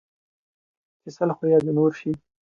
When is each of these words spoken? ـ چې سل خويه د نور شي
ـ 0.51 1.01
چې 1.01 1.09
سل 1.17 1.29
خويه 1.37 1.57
د 1.65 1.67
نور 1.77 1.91
شي 1.99 2.11